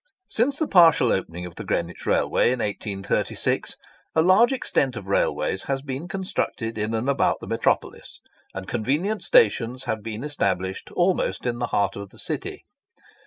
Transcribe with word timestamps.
Since 0.31 0.57
the 0.57 0.67
partial 0.67 1.13
opening 1.13 1.45
of 1.45 1.53
the 1.53 1.63
Greenwich 1.63 2.07
Railway 2.07 2.45
in 2.53 2.57
1836, 2.57 3.75
a 4.15 4.23
large 4.23 4.51
extent 4.51 4.95
of 4.95 5.05
railways 5.05 5.65
has 5.65 5.83
been 5.83 6.07
constructed 6.07 6.75
in 6.75 6.95
and 6.95 7.07
about 7.07 7.39
the 7.39 7.45
metropolis, 7.45 8.19
and 8.51 8.67
convenient 8.67 9.21
stations 9.23 9.83
have 9.83 10.01
been 10.01 10.23
established 10.23 10.89
almost 10.95 11.45
in 11.45 11.59
the 11.59 11.67
heart 11.67 11.95
of 11.95 12.09
the 12.09 12.17
City. 12.17 12.65